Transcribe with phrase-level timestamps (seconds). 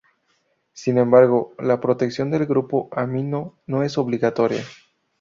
[0.73, 4.63] Sin embargo, la protección del grupo amino no es obligatoria.